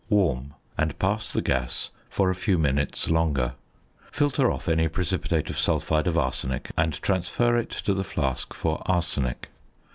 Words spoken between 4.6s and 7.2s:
any precipitate of sulphide of arsenic, and